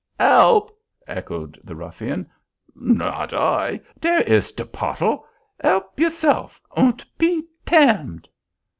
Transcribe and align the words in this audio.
"Elp!" 0.19 0.75
echoed 1.05 1.61
the 1.63 1.75
ruffian, 1.75 2.27
"not 2.73 3.35
I. 3.35 3.79
Dare 3.99 4.21
iz 4.21 4.51
te 4.51 4.63
pottle—elp 4.63 5.99
yourself, 5.99 6.59
und 6.75 7.05
pe 7.19 7.41
tam'd!" 7.67 8.27